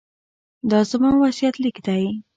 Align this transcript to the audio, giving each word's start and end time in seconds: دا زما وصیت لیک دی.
دا 0.69 0.79
زما 0.91 1.11
وصیت 1.21 1.55
لیک 1.63 1.77
دی. 1.85 2.05